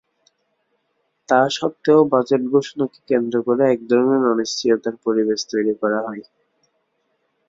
তা 1.29 1.39
সত্ত্বেও 1.57 2.01
বাজেট 2.11 2.41
ঘোষণাকে 2.53 2.99
কেন্দ্র 3.09 3.35
করে 3.47 3.63
একধরনের 3.67 4.23
অনিশ্চয়তার 4.33 4.95
পরিবেশ 5.05 5.39
তৈরি 5.51 5.73
করা 5.81 5.99
হয়। 6.05 6.23